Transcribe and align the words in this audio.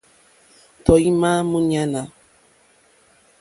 Tɔ̀ímá 0.85 1.31
mǃúɲánà. 1.49 2.01